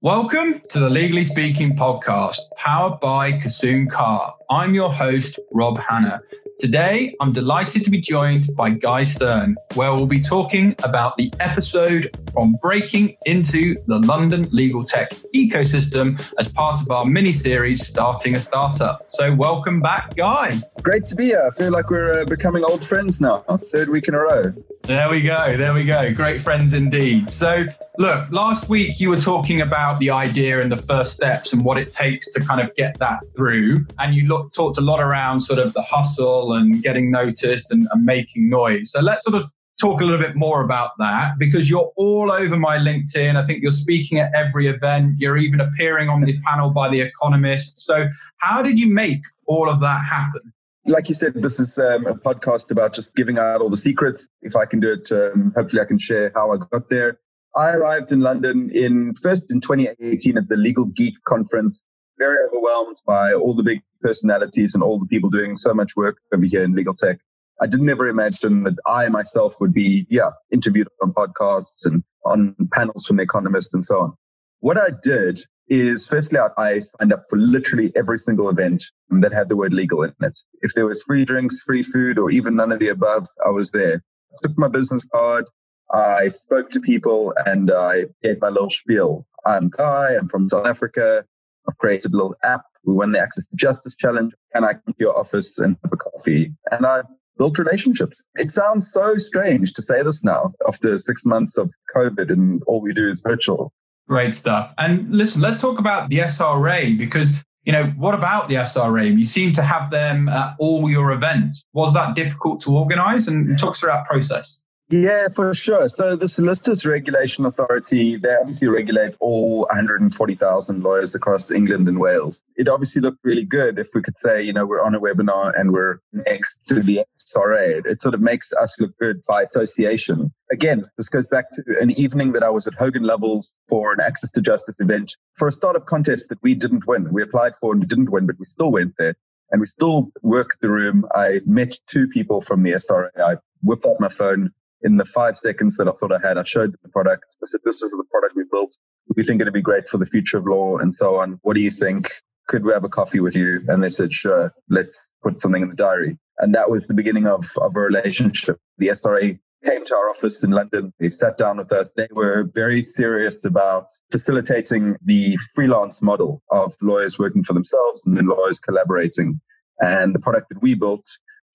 Welcome 0.00 0.62
to 0.68 0.78
the 0.78 0.88
Legally 0.88 1.24
Speaking 1.24 1.74
podcast, 1.74 2.38
powered 2.54 3.00
by 3.00 3.32
Kissoon 3.32 3.90
Carr. 3.90 4.32
I'm 4.48 4.72
your 4.72 4.92
host, 4.92 5.40
Rob 5.50 5.76
Hanna. 5.76 6.22
Today, 6.60 7.16
I'm 7.20 7.32
delighted 7.32 7.82
to 7.82 7.90
be 7.90 8.00
joined 8.00 8.54
by 8.54 8.70
Guy 8.70 9.02
Stern, 9.02 9.56
where 9.74 9.92
we'll 9.92 10.06
be 10.06 10.20
talking 10.20 10.76
about 10.84 11.16
the 11.16 11.32
episode 11.40 12.16
from 12.32 12.56
breaking 12.62 13.16
into 13.26 13.74
the 13.88 13.98
London 13.98 14.46
legal 14.52 14.84
tech 14.84 15.10
ecosystem 15.34 16.24
as 16.38 16.46
part 16.46 16.80
of 16.80 16.88
our 16.92 17.04
mini 17.04 17.32
series, 17.32 17.84
Starting 17.84 18.36
a 18.36 18.38
Startup. 18.38 19.02
So, 19.08 19.34
welcome 19.34 19.80
back, 19.80 20.14
Guy. 20.14 20.60
Great 20.80 21.06
to 21.06 21.16
be 21.16 21.24
here. 21.24 21.42
I 21.44 21.50
feel 21.58 21.72
like 21.72 21.90
we're 21.90 22.22
uh, 22.22 22.24
becoming 22.24 22.64
old 22.64 22.86
friends 22.86 23.20
now, 23.20 23.38
third 23.72 23.88
week 23.88 24.06
in 24.06 24.14
a 24.14 24.20
row. 24.20 24.54
There 24.88 25.10
we 25.10 25.20
go. 25.20 25.54
There 25.54 25.74
we 25.74 25.84
go. 25.84 26.14
Great 26.14 26.40
friends 26.40 26.72
indeed. 26.72 27.30
So, 27.30 27.66
look, 27.98 28.32
last 28.32 28.70
week 28.70 28.98
you 28.98 29.10
were 29.10 29.18
talking 29.18 29.60
about 29.60 29.98
the 29.98 30.08
idea 30.08 30.62
and 30.62 30.72
the 30.72 30.78
first 30.78 31.12
steps 31.12 31.52
and 31.52 31.62
what 31.62 31.76
it 31.76 31.92
takes 31.92 32.32
to 32.32 32.40
kind 32.40 32.58
of 32.58 32.74
get 32.74 32.98
that 32.98 33.22
through. 33.36 33.84
And 33.98 34.14
you 34.14 34.26
look, 34.26 34.54
talked 34.54 34.78
a 34.78 34.80
lot 34.80 34.98
around 35.02 35.42
sort 35.42 35.58
of 35.58 35.74
the 35.74 35.82
hustle 35.82 36.54
and 36.54 36.82
getting 36.82 37.10
noticed 37.10 37.70
and, 37.70 37.86
and 37.92 38.02
making 38.02 38.48
noise. 38.48 38.92
So, 38.92 39.02
let's 39.02 39.24
sort 39.24 39.36
of 39.36 39.52
talk 39.78 40.00
a 40.00 40.04
little 40.04 40.26
bit 40.26 40.36
more 40.36 40.62
about 40.62 40.92
that 41.00 41.32
because 41.38 41.68
you're 41.68 41.92
all 41.96 42.32
over 42.32 42.56
my 42.56 42.78
LinkedIn. 42.78 43.36
I 43.36 43.44
think 43.44 43.60
you're 43.60 43.70
speaking 43.70 44.18
at 44.18 44.34
every 44.34 44.68
event. 44.68 45.16
You're 45.18 45.36
even 45.36 45.60
appearing 45.60 46.08
on 46.08 46.22
the 46.22 46.40
panel 46.46 46.70
by 46.70 46.88
The 46.88 47.02
Economist. 47.02 47.84
So, 47.84 48.08
how 48.38 48.62
did 48.62 48.78
you 48.78 48.86
make 48.86 49.20
all 49.44 49.68
of 49.68 49.80
that 49.80 50.06
happen? 50.06 50.50
Like 50.86 51.08
you 51.08 51.14
said, 51.14 51.34
this 51.34 51.60
is 51.60 51.78
um, 51.78 52.06
a 52.06 52.14
podcast 52.14 52.70
about 52.70 52.94
just 52.94 53.14
giving 53.14 53.38
out 53.38 53.60
all 53.60 53.70
the 53.70 53.76
secrets. 53.76 54.28
If 54.42 54.56
I 54.56 54.64
can 54.64 54.80
do 54.80 54.92
it, 54.92 55.10
um, 55.12 55.52
hopefully 55.56 55.82
I 55.82 55.84
can 55.84 55.98
share 55.98 56.32
how 56.34 56.52
I 56.52 56.56
got 56.70 56.88
there. 56.88 57.18
I 57.56 57.72
arrived 57.72 58.12
in 58.12 58.20
London 58.20 58.70
in 58.72 59.14
first 59.22 59.50
in 59.50 59.60
2018 59.60 60.38
at 60.38 60.48
the 60.48 60.56
Legal 60.56 60.86
Geek 60.86 61.14
conference, 61.26 61.84
very 62.18 62.36
overwhelmed 62.46 62.96
by 63.06 63.32
all 63.32 63.54
the 63.54 63.62
big 63.62 63.80
personalities 64.00 64.74
and 64.74 64.82
all 64.82 64.98
the 64.98 65.06
people 65.06 65.30
doing 65.30 65.56
so 65.56 65.74
much 65.74 65.96
work 65.96 66.18
over 66.32 66.44
here 66.44 66.62
in 66.62 66.74
legal 66.74 66.94
tech. 66.94 67.18
I 67.60 67.66
didn't 67.66 67.88
ever 67.90 68.08
imagine 68.08 68.62
that 68.64 68.76
I 68.86 69.08
myself 69.08 69.60
would 69.60 69.74
be, 69.74 70.06
yeah, 70.08 70.30
interviewed 70.52 70.88
on 71.02 71.12
podcasts 71.12 71.84
and 71.84 72.04
on 72.24 72.54
panels 72.72 73.04
from 73.06 73.16
The 73.16 73.24
Economist 73.24 73.74
and 73.74 73.84
so 73.84 74.00
on. 74.00 74.12
What 74.60 74.78
I 74.78 74.90
did 75.02 75.40
is 75.68 76.06
firstly, 76.06 76.38
I 76.56 76.78
signed 76.78 77.12
up 77.12 77.24
for 77.28 77.38
literally 77.38 77.92
every 77.96 78.18
single 78.18 78.48
event 78.48 78.84
that 79.10 79.32
had 79.32 79.48
the 79.48 79.56
word 79.56 79.72
legal 79.72 80.02
in 80.02 80.14
it. 80.20 80.38
If 80.62 80.72
there 80.74 80.86
was 80.86 81.02
free 81.02 81.24
drinks, 81.24 81.60
free 81.60 81.82
food, 81.82 82.18
or 82.18 82.30
even 82.30 82.56
none 82.56 82.72
of 82.72 82.78
the 82.78 82.88
above, 82.88 83.26
I 83.44 83.50
was 83.50 83.70
there. 83.70 84.02
I 84.32 84.36
took 84.42 84.58
my 84.58 84.68
business 84.68 85.04
card. 85.04 85.46
I 85.92 86.28
spoke 86.28 86.70
to 86.70 86.80
people 86.80 87.34
and 87.46 87.70
I 87.70 88.06
gave 88.22 88.40
my 88.40 88.48
little 88.48 88.70
spiel. 88.70 89.26
I'm 89.46 89.70
Guy. 89.70 90.16
I'm 90.16 90.28
from 90.28 90.48
South 90.48 90.66
Africa. 90.66 91.24
I've 91.68 91.78
created 91.78 92.12
a 92.12 92.16
little 92.16 92.36
app. 92.44 92.62
We 92.84 92.94
won 92.94 93.12
the 93.12 93.20
Access 93.20 93.46
to 93.46 93.56
Justice 93.56 93.94
Challenge. 93.96 94.32
Can 94.54 94.64
I 94.64 94.74
come 94.74 94.82
to 94.88 94.94
your 94.98 95.18
office 95.18 95.58
and 95.58 95.76
have 95.82 95.92
a 95.92 95.96
coffee? 95.96 96.52
And 96.70 96.86
I 96.86 97.02
built 97.38 97.58
relationships. 97.58 98.22
It 98.36 98.50
sounds 98.50 98.92
so 98.92 99.16
strange 99.16 99.72
to 99.74 99.82
say 99.82 100.02
this 100.02 100.24
now 100.24 100.52
after 100.66 100.96
six 100.98 101.24
months 101.24 101.56
of 101.56 101.70
COVID 101.94 102.30
and 102.30 102.62
all 102.66 102.80
we 102.80 102.92
do 102.92 103.10
is 103.10 103.22
virtual. 103.22 103.72
Great 104.08 104.34
stuff. 104.34 104.72
And 104.78 105.10
listen, 105.10 105.42
let's 105.42 105.60
talk 105.60 105.78
about 105.78 106.08
the 106.08 106.18
SRA 106.20 106.96
because, 106.96 107.34
you 107.64 107.72
know, 107.72 107.92
what 107.98 108.14
about 108.14 108.48
the 108.48 108.54
SRA? 108.54 109.16
You 109.16 109.24
seem 109.24 109.52
to 109.52 109.62
have 109.62 109.90
them 109.90 110.30
at 110.30 110.54
all 110.58 110.90
your 110.90 111.12
events. 111.12 111.62
Was 111.74 111.92
that 111.92 112.14
difficult 112.14 112.62
to 112.62 112.74
organize 112.74 113.28
and 113.28 113.58
talk 113.58 113.76
through 113.76 113.90
that 113.90 114.06
process? 114.06 114.64
Yeah, 114.90 115.28
for 115.28 115.52
sure. 115.52 115.90
So 115.90 116.16
the 116.16 116.30
Solicitors 116.30 116.86
Regulation 116.86 117.44
Authority, 117.44 118.16
they 118.16 118.34
obviously 118.34 118.68
regulate 118.68 119.14
all 119.20 119.66
140,000 119.70 120.82
lawyers 120.82 121.14
across 121.14 121.50
England 121.50 121.88
and 121.88 122.00
Wales. 122.00 122.42
It 122.56 122.68
obviously 122.68 123.02
looked 123.02 123.18
really 123.22 123.44
good 123.44 123.78
if 123.78 123.88
we 123.94 124.00
could 124.00 124.16
say, 124.16 124.42
you 124.42 124.54
know, 124.54 124.64
we're 124.64 124.82
on 124.82 124.94
a 124.94 125.00
webinar 125.00 125.52
and 125.58 125.72
we're 125.72 125.98
next 126.14 126.66
to 126.68 126.82
the 126.82 127.04
SRA. 127.20 127.84
It 127.84 128.00
sort 128.00 128.14
of 128.14 128.22
makes 128.22 128.50
us 128.54 128.80
look 128.80 128.96
good 128.98 129.22
by 129.26 129.42
association. 129.42 130.32
Again, 130.50 130.86
this 130.96 131.10
goes 131.10 131.26
back 131.26 131.50
to 131.50 131.62
an 131.78 131.90
evening 131.90 132.32
that 132.32 132.42
I 132.42 132.48
was 132.48 132.66
at 132.66 132.72
Hogan 132.72 133.02
Lovells 133.02 133.58
for 133.68 133.92
an 133.92 134.00
Access 134.00 134.30
to 134.32 134.40
Justice 134.40 134.80
event 134.80 135.14
for 135.34 135.48
a 135.48 135.52
startup 135.52 135.84
contest 135.84 136.30
that 136.30 136.42
we 136.42 136.54
didn't 136.54 136.86
win. 136.86 137.12
We 137.12 137.22
applied 137.22 137.56
for 137.60 137.72
and 137.72 137.82
we 137.82 137.86
didn't 137.86 138.10
win, 138.10 138.24
but 138.24 138.38
we 138.38 138.46
still 138.46 138.72
went 138.72 138.94
there 138.98 139.16
and 139.50 139.60
we 139.60 139.66
still 139.66 140.10
worked 140.22 140.62
the 140.62 140.70
room. 140.70 141.04
I 141.14 141.40
met 141.44 141.76
two 141.86 142.08
people 142.08 142.40
from 142.40 142.62
the 142.62 142.72
SRA. 142.72 143.10
I 143.18 143.36
whipped 143.62 143.84
out 143.84 144.00
my 144.00 144.08
phone, 144.08 144.52
in 144.82 144.96
the 144.96 145.04
five 145.04 145.36
seconds 145.36 145.76
that 145.76 145.88
I 145.88 145.92
thought 145.92 146.12
I 146.12 146.26
had, 146.26 146.38
I 146.38 146.44
showed 146.44 146.72
them 146.72 146.80
the 146.82 146.88
product. 146.88 147.36
I 147.42 147.44
said, 147.44 147.60
this 147.64 147.82
is 147.82 147.90
the 147.90 148.04
product 148.10 148.34
we 148.36 148.44
built. 148.50 148.76
We 149.16 149.24
think 149.24 149.40
it'd 149.40 149.52
be 149.52 149.62
great 149.62 149.88
for 149.88 149.98
the 149.98 150.06
future 150.06 150.38
of 150.38 150.46
law 150.46 150.78
and 150.78 150.92
so 150.92 151.16
on. 151.16 151.38
What 151.42 151.54
do 151.54 151.60
you 151.60 151.70
think? 151.70 152.10
Could 152.46 152.64
we 152.64 152.72
have 152.72 152.84
a 152.84 152.88
coffee 152.88 153.20
with 153.20 153.36
you? 153.36 153.60
And 153.68 153.82
they 153.82 153.88
said, 153.90 154.12
sure, 154.12 154.52
let's 154.70 155.12
put 155.22 155.40
something 155.40 155.62
in 155.62 155.68
the 155.68 155.74
diary. 155.74 156.18
And 156.38 156.54
that 156.54 156.70
was 156.70 156.82
the 156.86 156.94
beginning 156.94 157.26
of, 157.26 157.44
of 157.60 157.76
a 157.76 157.80
relationship. 157.80 158.58
The 158.78 158.88
SRA 158.88 159.38
came 159.64 159.84
to 159.84 159.94
our 159.94 160.10
office 160.10 160.44
in 160.44 160.50
London. 160.50 160.92
They 161.00 161.08
sat 161.08 161.36
down 161.36 161.58
with 161.58 161.72
us. 161.72 161.92
They 161.92 162.06
were 162.10 162.48
very 162.54 162.82
serious 162.82 163.44
about 163.44 163.86
facilitating 164.10 164.96
the 165.04 165.36
freelance 165.54 166.00
model 166.00 166.42
of 166.50 166.76
lawyers 166.80 167.18
working 167.18 167.42
for 167.42 167.54
themselves 167.54 168.06
and 168.06 168.16
then 168.16 168.26
lawyers 168.26 168.60
collaborating. 168.60 169.40
And 169.80 170.14
the 170.14 170.20
product 170.20 170.48
that 170.50 170.62
we 170.62 170.74
built 170.74 171.04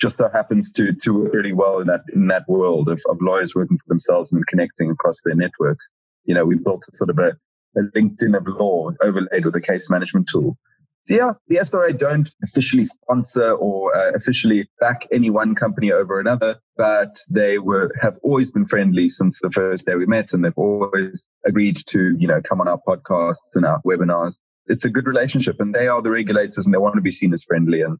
just 0.00 0.16
so 0.16 0.28
happens 0.32 0.70
to 0.72 0.92
to 0.92 1.12
work 1.12 1.32
really 1.32 1.52
well 1.52 1.78
in 1.78 1.86
that 1.86 2.02
in 2.14 2.28
that 2.28 2.48
world 2.48 2.88
of, 2.88 3.00
of 3.08 3.20
lawyers 3.20 3.54
working 3.54 3.76
for 3.76 3.88
themselves 3.88 4.32
and 4.32 4.46
connecting 4.46 4.90
across 4.90 5.20
their 5.24 5.34
networks. 5.34 5.90
You 6.24 6.34
know, 6.34 6.44
we 6.44 6.56
built 6.56 6.84
a 6.90 6.96
sort 6.96 7.10
of 7.10 7.18
a, 7.18 7.32
a 7.78 7.82
LinkedIn 7.96 8.36
of 8.36 8.46
law 8.46 8.90
overlaid 9.02 9.44
with 9.44 9.56
a 9.56 9.60
case 9.60 9.90
management 9.90 10.28
tool. 10.30 10.56
So 11.04 11.14
yeah, 11.14 11.32
the 11.48 11.56
SRA 11.56 11.96
don't 11.96 12.30
officially 12.42 12.84
sponsor 12.84 13.52
or 13.52 13.96
uh, 13.96 14.12
officially 14.12 14.68
back 14.80 15.06
any 15.10 15.30
one 15.30 15.54
company 15.54 15.92
over 15.92 16.20
another, 16.20 16.60
but 16.76 17.18
they 17.30 17.58
were 17.58 17.90
have 18.00 18.18
always 18.22 18.50
been 18.50 18.66
friendly 18.66 19.08
since 19.08 19.40
the 19.40 19.50
first 19.50 19.86
day 19.86 19.94
we 19.94 20.06
met, 20.06 20.32
and 20.32 20.44
they've 20.44 20.52
always 20.56 21.26
agreed 21.46 21.78
to 21.86 22.14
you 22.18 22.28
know 22.28 22.40
come 22.42 22.60
on 22.60 22.68
our 22.68 22.80
podcasts 22.86 23.54
and 23.54 23.64
our 23.64 23.80
webinars. 23.82 24.40
It's 24.66 24.84
a 24.84 24.90
good 24.90 25.06
relationship, 25.06 25.56
and 25.58 25.74
they 25.74 25.88
are 25.88 26.02
the 26.02 26.10
regulators, 26.10 26.66
and 26.66 26.74
they 26.74 26.78
want 26.78 26.96
to 26.96 27.00
be 27.00 27.10
seen 27.10 27.32
as 27.32 27.44
friendly. 27.44 27.80
And 27.80 27.98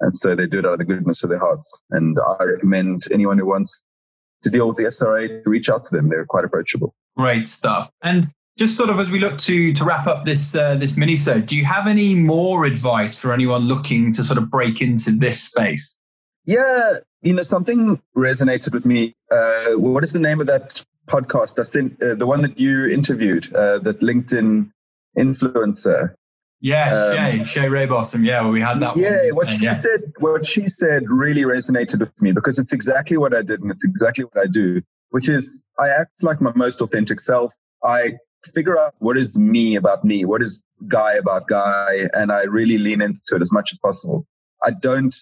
and 0.00 0.16
so 0.16 0.34
they 0.34 0.46
do 0.46 0.58
it 0.58 0.66
out 0.66 0.74
of 0.74 0.78
the 0.78 0.84
goodness 0.84 1.22
of 1.22 1.30
their 1.30 1.38
hearts. 1.38 1.82
And 1.90 2.16
I 2.40 2.44
recommend 2.44 3.08
anyone 3.12 3.38
who 3.38 3.46
wants 3.46 3.84
to 4.42 4.50
deal 4.50 4.68
with 4.68 4.76
the 4.76 4.84
SRA 4.84 5.42
to 5.42 5.50
reach 5.50 5.68
out 5.68 5.84
to 5.84 5.96
them. 5.96 6.08
They're 6.08 6.26
quite 6.26 6.44
approachable. 6.44 6.94
Great 7.16 7.48
stuff. 7.48 7.90
And 8.02 8.28
just 8.58 8.76
sort 8.76 8.90
of 8.90 8.98
as 8.98 9.10
we 9.10 9.18
look 9.18 9.38
to 9.38 9.72
to 9.74 9.84
wrap 9.84 10.06
up 10.06 10.24
this 10.24 10.54
uh, 10.54 10.76
this 10.76 10.96
mini 10.96 11.14
so 11.14 11.40
do 11.40 11.56
you 11.56 11.64
have 11.66 11.86
any 11.86 12.14
more 12.14 12.64
advice 12.64 13.18
for 13.18 13.34
anyone 13.34 13.62
looking 13.62 14.14
to 14.14 14.24
sort 14.24 14.38
of 14.38 14.50
break 14.50 14.80
into 14.80 15.12
this 15.12 15.42
space? 15.42 15.98
Yeah, 16.46 17.00
you 17.22 17.32
know, 17.32 17.42
something 17.42 18.00
resonated 18.16 18.72
with 18.72 18.86
me. 18.86 19.14
Uh, 19.30 19.72
what 19.72 20.04
is 20.04 20.12
the 20.12 20.20
name 20.20 20.40
of 20.40 20.46
that 20.46 20.82
podcast? 21.08 21.58
I 21.58 21.64
sent 21.64 22.00
uh, 22.00 22.14
the 22.14 22.26
one 22.26 22.42
that 22.42 22.58
you 22.58 22.86
interviewed, 22.86 23.52
uh, 23.52 23.80
that 23.80 24.00
LinkedIn 24.00 24.70
influencer. 25.18 26.14
Yeah, 26.60 26.94
um, 26.94 27.14
Shay, 27.14 27.44
Shay 27.44 27.66
Raybottom. 27.66 28.24
Yeah, 28.24 28.42
well, 28.42 28.50
we 28.50 28.60
had 28.60 28.80
that. 28.80 28.96
Yeah, 28.96 29.26
one. 29.26 29.34
what 29.36 29.52
she 29.52 29.64
yeah. 29.64 29.72
said, 29.72 30.00
what 30.20 30.46
she 30.46 30.68
said 30.68 31.02
really 31.08 31.42
resonated 31.42 32.00
with 32.00 32.20
me 32.20 32.32
because 32.32 32.58
it's 32.58 32.72
exactly 32.72 33.16
what 33.16 33.34
I 33.34 33.42
did 33.42 33.60
and 33.60 33.70
it's 33.70 33.84
exactly 33.84 34.24
what 34.24 34.42
I 34.42 34.46
do, 34.46 34.80
which 35.10 35.28
is 35.28 35.62
I 35.78 35.88
act 35.88 36.22
like 36.22 36.40
my 36.40 36.52
most 36.54 36.80
authentic 36.80 37.20
self. 37.20 37.52
I 37.84 38.14
figure 38.54 38.78
out 38.78 38.94
what 38.98 39.18
is 39.18 39.36
me 39.36 39.76
about 39.76 40.04
me, 40.04 40.24
what 40.24 40.42
is 40.42 40.62
Guy 40.88 41.14
about 41.14 41.46
Guy, 41.48 42.08
and 42.14 42.32
I 42.32 42.42
really 42.42 42.78
lean 42.78 43.02
into 43.02 43.34
it 43.34 43.42
as 43.42 43.52
much 43.52 43.72
as 43.72 43.78
possible. 43.78 44.26
I 44.62 44.70
don't 44.70 45.14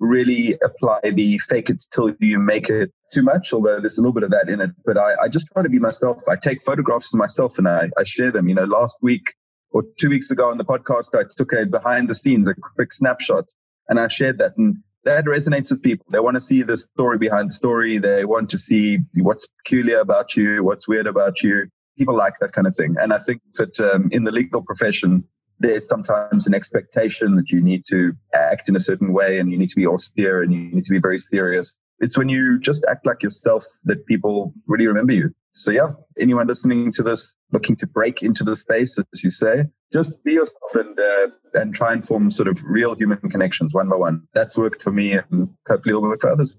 really 0.00 0.58
apply 0.64 0.98
the 1.04 1.38
fake 1.38 1.70
it 1.70 1.82
till 1.92 2.12
you 2.20 2.38
make 2.38 2.68
it 2.68 2.90
too 3.12 3.22
much, 3.22 3.52
although 3.52 3.78
there's 3.78 3.98
a 3.98 4.00
little 4.00 4.14
bit 4.14 4.22
of 4.22 4.30
that 4.30 4.48
in 4.48 4.60
it. 4.60 4.70
But 4.84 4.98
I, 4.98 5.14
I 5.22 5.28
just 5.28 5.46
try 5.52 5.62
to 5.62 5.68
be 5.68 5.78
myself. 5.78 6.22
I 6.28 6.36
take 6.36 6.62
photographs 6.62 7.12
of 7.14 7.18
myself 7.18 7.58
and 7.58 7.68
I, 7.68 7.90
I 7.96 8.04
share 8.04 8.32
them. 8.32 8.48
You 8.48 8.54
know, 8.54 8.64
last 8.64 8.98
week 9.02 9.22
or 9.70 9.84
two 9.98 10.08
weeks 10.08 10.30
ago 10.30 10.50
on 10.50 10.58
the 10.58 10.64
podcast, 10.64 11.18
I 11.18 11.24
took 11.36 11.52
a 11.52 11.66
behind 11.66 12.08
the 12.08 12.14
scenes, 12.14 12.48
a 12.48 12.54
quick 12.54 12.92
snapshot, 12.92 13.44
and 13.88 13.98
I 13.98 14.08
shared 14.08 14.38
that. 14.38 14.56
And 14.56 14.78
that 15.04 15.24
resonates 15.24 15.70
with 15.70 15.82
people. 15.82 16.06
They 16.10 16.20
want 16.20 16.34
to 16.34 16.40
see 16.40 16.62
the 16.62 16.76
story 16.76 17.18
behind 17.18 17.50
the 17.50 17.54
story. 17.54 17.98
They 17.98 18.24
want 18.24 18.50
to 18.50 18.58
see 18.58 18.98
what's 19.14 19.46
peculiar 19.64 20.00
about 20.00 20.36
you, 20.36 20.62
what's 20.64 20.86
weird 20.86 21.06
about 21.06 21.42
you. 21.42 21.68
People 21.98 22.16
like 22.16 22.34
that 22.40 22.52
kind 22.52 22.66
of 22.66 22.74
thing. 22.74 22.96
And 23.00 23.12
I 23.12 23.18
think 23.18 23.42
that 23.54 23.78
um, 23.80 24.08
in 24.12 24.24
the 24.24 24.32
legal 24.32 24.62
profession, 24.62 25.24
there's 25.58 25.86
sometimes 25.86 26.46
an 26.46 26.54
expectation 26.54 27.36
that 27.36 27.50
you 27.50 27.60
need 27.62 27.84
to 27.90 28.12
act 28.34 28.68
in 28.68 28.76
a 28.76 28.80
certain 28.80 29.12
way 29.12 29.38
and 29.38 29.50
you 29.50 29.58
need 29.58 29.68
to 29.68 29.76
be 29.76 29.86
austere 29.86 30.42
and 30.42 30.52
you 30.52 30.72
need 30.72 30.84
to 30.84 30.92
be 30.92 31.00
very 31.00 31.18
serious. 31.18 31.80
It's 32.00 32.16
when 32.16 32.28
you 32.28 32.58
just 32.58 32.84
act 32.88 33.06
like 33.06 33.22
yourself 33.22 33.64
that 33.84 34.06
people 34.06 34.54
really 34.66 34.86
remember 34.86 35.12
you. 35.12 35.34
So 35.52 35.70
yeah, 35.70 35.92
anyone 36.18 36.46
listening 36.46 36.92
to 36.92 37.02
this, 37.02 37.36
looking 37.52 37.76
to 37.76 37.86
break 37.86 38.22
into 38.22 38.44
the 38.44 38.54
space, 38.54 38.96
as 38.98 39.24
you 39.24 39.30
say, 39.30 39.64
just 39.92 40.22
be 40.22 40.32
yourself 40.32 40.74
and 40.74 40.98
uh, 40.98 41.28
and 41.54 41.74
try 41.74 41.92
and 41.92 42.06
form 42.06 42.30
sort 42.30 42.48
of 42.48 42.58
real 42.64 42.94
human 42.94 43.18
connections 43.18 43.74
one 43.74 43.88
by 43.88 43.96
one. 43.96 44.22
That's 44.32 44.56
worked 44.56 44.82
for 44.82 44.92
me, 44.92 45.12
and 45.14 45.48
hopefully 45.68 45.94
will 45.94 46.02
work 46.02 46.20
for 46.20 46.30
others. 46.30 46.56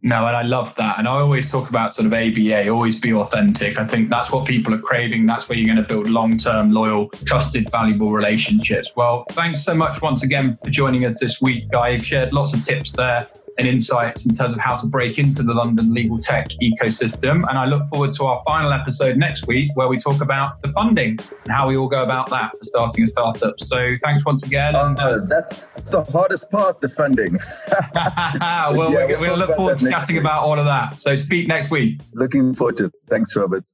No, 0.00 0.26
and 0.28 0.36
I 0.36 0.42
love 0.42 0.76
that. 0.76 1.00
And 1.00 1.08
I 1.08 1.18
always 1.18 1.50
talk 1.50 1.68
about 1.68 1.96
sort 1.96 2.06
of 2.06 2.12
ABA, 2.12 2.68
always 2.68 3.00
be 3.00 3.12
authentic. 3.12 3.80
I 3.80 3.84
think 3.84 4.10
that's 4.10 4.30
what 4.30 4.46
people 4.46 4.72
are 4.72 4.78
craving. 4.80 5.26
That's 5.26 5.48
where 5.48 5.58
you're 5.58 5.66
going 5.66 5.84
to 5.84 5.88
build 5.88 6.08
long 6.08 6.38
term, 6.38 6.70
loyal, 6.70 7.08
trusted, 7.24 7.68
valuable 7.72 8.12
relationships. 8.12 8.92
Well, 8.94 9.24
thanks 9.30 9.64
so 9.64 9.74
much 9.74 10.00
once 10.00 10.22
again 10.22 10.56
for 10.62 10.70
joining 10.70 11.04
us 11.04 11.18
this 11.18 11.40
week, 11.40 11.68
Guy. 11.72 11.88
You've 11.88 12.06
shared 12.06 12.32
lots 12.32 12.54
of 12.54 12.62
tips 12.62 12.92
there 12.92 13.26
and 13.58 13.66
insights 13.66 14.24
in 14.24 14.34
terms 14.34 14.52
of 14.52 14.58
how 14.58 14.76
to 14.76 14.86
break 14.86 15.18
into 15.18 15.42
the 15.42 15.52
London 15.52 15.92
legal 15.92 16.18
tech 16.18 16.48
ecosystem. 16.62 17.44
And 17.48 17.58
I 17.58 17.66
look 17.66 17.88
forward 17.88 18.12
to 18.14 18.24
our 18.24 18.42
final 18.46 18.72
episode 18.72 19.16
next 19.16 19.46
week 19.46 19.70
where 19.74 19.88
we 19.88 19.98
talk 19.98 20.20
about 20.20 20.62
the 20.62 20.72
funding 20.72 21.18
and 21.44 21.50
how 21.50 21.68
we 21.68 21.76
all 21.76 21.88
go 21.88 22.02
about 22.02 22.30
that 22.30 22.52
for 22.52 22.64
starting 22.64 23.04
a 23.04 23.08
startup. 23.08 23.58
So 23.58 23.88
thanks 24.02 24.24
once 24.24 24.44
again. 24.44 24.74
Uh, 24.74 24.94
uh, 24.98 25.18
that's 25.26 25.66
the 25.90 26.04
hardest 26.04 26.50
part, 26.50 26.80
the 26.80 26.88
funding. 26.88 27.36
well, 27.94 28.92
yeah, 28.92 29.06
we'll, 29.06 29.20
we'll 29.20 29.36
look 29.36 29.56
forward 29.56 29.78
to 29.78 29.90
chatting 29.90 30.16
week. 30.16 30.24
about 30.24 30.44
all 30.44 30.58
of 30.58 30.64
that. 30.64 31.00
So 31.00 31.16
speak 31.16 31.48
next 31.48 31.70
week. 31.70 32.00
Looking 32.14 32.54
forward 32.54 32.76
to 32.78 32.86
it. 32.86 32.92
Thanks, 33.08 33.34
Robert. 33.34 33.64